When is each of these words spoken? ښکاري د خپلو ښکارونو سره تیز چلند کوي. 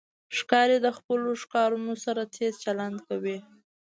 ښکاري 0.37 0.77
د 0.85 0.87
خپلو 0.97 1.29
ښکارونو 1.43 1.93
سره 2.05 2.21
تیز 2.35 2.53
چلند 2.65 2.97
کوي. 3.07 3.37